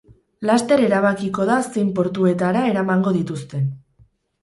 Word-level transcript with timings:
Laster 0.49 0.81
erabakiko 0.85 1.47
da 1.51 1.59
zein 1.75 1.93
portuetara 2.01 2.67
eramango 2.73 3.17
dituzten. 3.23 3.73